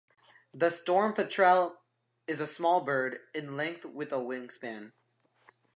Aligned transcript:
The 0.51 0.71
storm 0.71 1.13
petrel 1.13 1.77
is 2.25 2.39
a 2.39 2.47
small 2.47 2.81
bird, 2.81 3.19
in 3.35 3.55
length 3.55 3.85
with 3.85 4.11
a 4.11 4.15
wingspan. 4.15 4.93